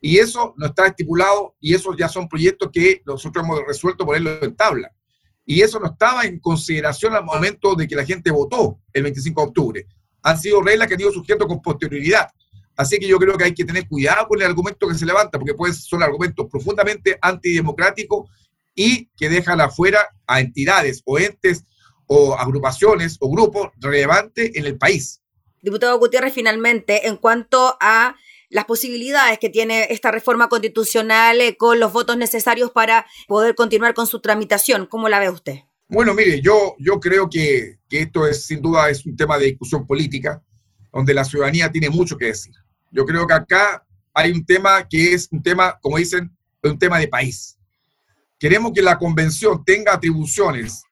Y 0.00 0.18
eso 0.18 0.54
no 0.56 0.66
está 0.66 0.88
estipulado 0.88 1.54
y 1.60 1.72
esos 1.72 1.96
ya 1.96 2.08
son 2.08 2.28
proyectos 2.28 2.70
que 2.72 3.00
nosotros 3.06 3.44
hemos 3.44 3.60
resuelto 3.64 4.04
ponerlo 4.04 4.42
en 4.42 4.56
tabla. 4.56 4.90
Y 5.46 5.62
eso 5.62 5.80
no 5.80 5.86
estaba 5.86 6.24
en 6.24 6.38
consideración 6.38 7.14
al 7.14 7.24
momento 7.24 7.74
de 7.74 7.88
que 7.88 7.96
la 7.96 8.04
gente 8.04 8.30
votó 8.30 8.80
el 8.92 9.02
25 9.02 9.40
de 9.40 9.48
octubre. 9.48 9.86
Han 10.22 10.38
sido 10.38 10.62
reglas 10.62 10.86
que 10.86 10.94
han 10.94 11.00
ido 11.00 11.12
surgiendo 11.12 11.46
con 11.46 11.62
posterioridad. 11.62 12.28
Así 12.76 12.98
que 12.98 13.06
yo 13.06 13.18
creo 13.18 13.36
que 13.36 13.44
hay 13.44 13.54
que 13.54 13.64
tener 13.64 13.86
cuidado 13.88 14.26
con 14.26 14.40
el 14.40 14.46
argumento 14.46 14.88
que 14.88 14.94
se 14.94 15.04
levanta, 15.04 15.38
porque 15.38 15.54
pueden 15.54 15.74
son 15.74 16.02
argumentos 16.02 16.46
profundamente 16.50 17.18
antidemocráticos 17.20 18.30
y 18.74 19.06
que 19.16 19.28
dejan 19.28 19.60
afuera 19.60 20.08
a 20.26 20.40
entidades 20.40 21.02
o 21.04 21.18
entes 21.18 21.64
o 22.06 22.34
agrupaciones 22.34 23.16
o 23.20 23.30
grupos 23.30 23.68
relevantes 23.78 24.52
en 24.54 24.66
el 24.66 24.78
país. 24.78 25.20
Diputado 25.62 25.98
Gutiérrez, 25.98 26.32
finalmente, 26.32 27.06
en 27.06 27.16
cuanto 27.16 27.76
a 27.80 28.14
las 28.50 28.64
posibilidades 28.66 29.38
que 29.38 29.48
tiene 29.48 29.86
esta 29.90 30.10
reforma 30.10 30.48
constitucional 30.48 31.40
eh, 31.40 31.56
con 31.56 31.80
los 31.80 31.92
votos 31.92 32.16
necesarios 32.16 32.72
para 32.72 33.06
poder 33.26 33.54
continuar 33.54 33.94
con 33.94 34.06
su 34.06 34.20
tramitación. 34.20 34.86
¿Cómo 34.86 35.08
la 35.08 35.20
ve 35.20 35.30
usted? 35.30 35.60
Bueno, 35.88 36.14
mire, 36.14 36.40
yo, 36.40 36.76
yo 36.78 37.00
creo 37.00 37.28
que, 37.30 37.78
que 37.88 38.02
esto 38.02 38.26
es 38.26 38.44
sin 38.44 38.60
duda 38.60 38.90
es 38.90 39.06
un 39.06 39.16
tema 39.16 39.38
de 39.38 39.46
discusión 39.46 39.86
política, 39.86 40.42
donde 40.92 41.14
la 41.14 41.24
ciudadanía 41.24 41.70
tiene 41.70 41.88
mucho 41.88 42.16
que 42.16 42.26
decir. 42.26 42.54
Yo 42.90 43.06
creo 43.06 43.26
que 43.26 43.34
acá 43.34 43.84
hay 44.12 44.32
un 44.32 44.44
tema 44.44 44.86
que 44.88 45.14
es 45.14 45.28
un 45.30 45.42
tema, 45.42 45.78
como 45.80 45.96
dicen, 45.96 46.30
un 46.62 46.78
tema 46.78 46.98
de 46.98 47.08
país. 47.08 47.56
Queremos 48.38 48.72
que 48.72 48.82
la 48.82 48.98
convención 48.98 49.64
tenga 49.64 49.94
atribuciones 49.94 50.82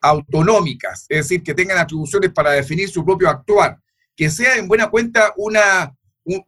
autonómicas, 0.00 1.06
es 1.08 1.18
decir, 1.18 1.42
que 1.42 1.54
tengan 1.54 1.78
atribuciones 1.78 2.32
para 2.32 2.52
definir 2.52 2.88
su 2.88 3.04
propio 3.04 3.28
actuar, 3.28 3.78
que 4.16 4.30
sea 4.30 4.56
en 4.56 4.66
buena 4.66 4.88
cuenta 4.88 5.32
una, 5.36 5.94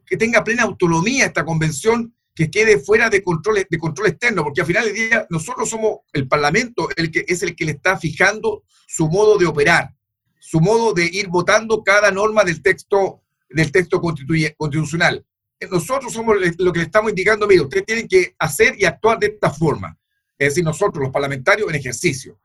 que 0.05 0.17
tenga 0.17 0.43
plena 0.43 0.63
autonomía 0.63 1.25
esta 1.25 1.45
convención, 1.45 2.13
que 2.35 2.49
quede 2.49 2.79
fuera 2.79 3.09
de 3.09 3.23
control, 3.23 3.65
de 3.69 3.77
control 3.77 4.07
externo, 4.07 4.43
porque 4.43 4.61
al 4.61 4.67
final 4.67 4.85
del 4.85 4.95
día 4.95 5.27
nosotros 5.29 5.69
somos 5.69 5.99
el 6.13 6.27
Parlamento, 6.27 6.89
el 6.95 7.11
que 7.11 7.25
es 7.27 7.43
el 7.43 7.55
que 7.55 7.65
le 7.65 7.73
está 7.73 7.97
fijando 7.97 8.63
su 8.87 9.07
modo 9.07 9.37
de 9.37 9.45
operar, 9.45 9.93
su 10.39 10.59
modo 10.59 10.93
de 10.93 11.05
ir 11.05 11.27
votando 11.27 11.83
cada 11.83 12.11
norma 12.11 12.43
del 12.43 12.61
texto, 12.61 13.21
del 13.49 13.71
texto 13.71 14.01
constitucional. 14.01 15.25
Nosotros 15.71 16.11
somos 16.11 16.35
lo 16.57 16.73
que 16.73 16.79
le 16.79 16.85
estamos 16.85 17.11
indicando, 17.11 17.47
mire, 17.47 17.61
ustedes 17.61 17.85
tienen 17.85 18.07
que 18.07 18.35
hacer 18.39 18.75
y 18.77 18.85
actuar 18.85 19.19
de 19.19 19.27
esta 19.27 19.49
forma. 19.49 19.97
Es 20.37 20.49
decir, 20.49 20.63
nosotros, 20.63 21.03
los 21.03 21.11
parlamentarios, 21.11 21.69
en 21.69 21.75
ejercicio. 21.75 22.39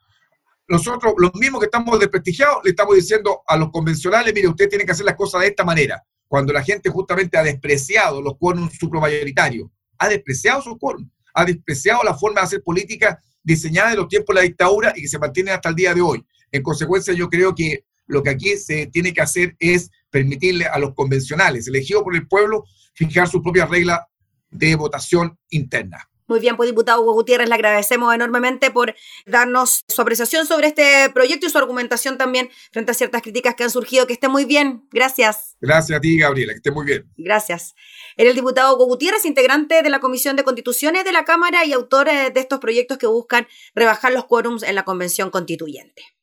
Nosotros, 0.68 1.14
los 1.16 1.34
mismos 1.34 1.60
que 1.60 1.66
estamos 1.66 1.98
desprestigiados, 1.98 2.58
le 2.62 2.70
estamos 2.70 2.94
diciendo 2.94 3.42
a 3.46 3.56
los 3.56 3.70
convencionales, 3.70 4.32
mire, 4.34 4.48
ustedes 4.48 4.68
tienen 4.68 4.86
que 4.86 4.92
hacer 4.92 5.06
las 5.06 5.16
cosas 5.16 5.40
de 5.40 5.48
esta 5.48 5.64
manera 5.64 6.04
cuando 6.28 6.52
la 6.52 6.62
gente 6.62 6.90
justamente 6.90 7.36
ha 7.38 7.42
despreciado 7.42 8.22
los 8.22 8.36
quórum 8.38 8.70
supramayoritarios, 8.70 9.68
ha 9.98 10.08
despreciado 10.08 10.62
sus 10.62 10.78
quórum, 10.78 11.10
ha 11.34 11.44
despreciado 11.44 12.02
la 12.04 12.14
forma 12.14 12.40
de 12.40 12.46
hacer 12.46 12.62
política 12.62 13.20
diseñada 13.42 13.92
en 13.92 13.96
los 13.96 14.08
tiempos 14.08 14.34
de 14.34 14.42
la 14.42 14.46
dictadura 14.46 14.92
y 14.94 15.02
que 15.02 15.08
se 15.08 15.18
mantiene 15.18 15.50
hasta 15.50 15.70
el 15.70 15.74
día 15.74 15.94
de 15.94 16.02
hoy. 16.02 16.24
En 16.52 16.62
consecuencia, 16.62 17.14
yo 17.14 17.28
creo 17.28 17.54
que 17.54 17.84
lo 18.06 18.22
que 18.22 18.30
aquí 18.30 18.56
se 18.56 18.86
tiene 18.86 19.12
que 19.12 19.22
hacer 19.22 19.56
es 19.58 19.90
permitirle 20.10 20.66
a 20.66 20.78
los 20.78 20.94
convencionales, 20.94 21.66
elegidos 21.66 22.02
por 22.02 22.14
el 22.14 22.26
pueblo, 22.26 22.64
fijar 22.94 23.28
su 23.28 23.42
propia 23.42 23.66
regla 23.66 24.06
de 24.50 24.76
votación 24.76 25.38
interna. 25.50 26.08
Muy 26.28 26.40
bien, 26.40 26.56
pues 26.56 26.68
diputado 26.68 27.00
Hugo 27.00 27.14
Gutiérrez, 27.14 27.48
le 27.48 27.54
agradecemos 27.54 28.14
enormemente 28.14 28.70
por 28.70 28.94
darnos 29.26 29.80
su 29.88 30.02
apreciación 30.02 30.46
sobre 30.46 30.68
este 30.68 31.10
proyecto 31.14 31.46
y 31.46 31.50
su 31.50 31.56
argumentación 31.56 32.18
también 32.18 32.50
frente 32.70 32.90
a 32.92 32.94
ciertas 32.94 33.22
críticas 33.22 33.54
que 33.54 33.64
han 33.64 33.70
surgido. 33.70 34.06
Que 34.06 34.12
esté 34.12 34.28
muy 34.28 34.44
bien. 34.44 34.86
Gracias. 34.92 35.56
Gracias 35.60 35.96
a 35.96 36.00
ti, 36.00 36.18
Gabriela. 36.18 36.52
Que 36.52 36.58
esté 36.58 36.70
muy 36.70 36.84
bien. 36.84 37.10
Gracias. 37.16 37.74
Era 38.16 38.28
el 38.28 38.36
diputado 38.36 38.74
Hugo 38.74 38.86
Gutiérrez, 38.86 39.24
integrante 39.24 39.82
de 39.82 39.88
la 39.88 40.00
Comisión 40.00 40.36
de 40.36 40.44
Constituciones 40.44 41.04
de 41.04 41.12
la 41.12 41.24
Cámara 41.24 41.64
y 41.64 41.72
autor 41.72 42.08
de 42.08 42.40
estos 42.40 42.58
proyectos 42.58 42.98
que 42.98 43.06
buscan 43.06 43.46
rebajar 43.74 44.12
los 44.12 44.26
quórums 44.26 44.62
en 44.62 44.74
la 44.74 44.84
Convención 44.84 45.30
Constituyente. 45.30 46.17